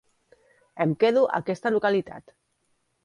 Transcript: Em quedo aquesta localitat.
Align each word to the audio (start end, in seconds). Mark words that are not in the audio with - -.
Em 0.85 0.95
quedo 1.03 1.23
aquesta 1.41 1.73
localitat. 1.77 2.35